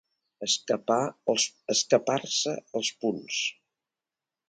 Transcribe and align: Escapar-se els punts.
Escapar-se 1.75 2.57
els 2.81 2.93
punts. 3.05 3.43